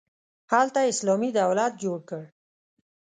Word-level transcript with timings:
هلته 0.51 0.77
یې 0.83 0.89
اسلامي 0.93 1.29
دولت 1.39 1.73
جوړ 1.83 1.99
کړ. 2.09 2.23